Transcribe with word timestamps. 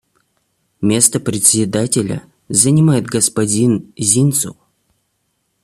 Место 0.81 1.19
Председателя 1.19 2.23
занимает 2.49 3.05
господин 3.05 3.93
Зинсу. 3.95 4.57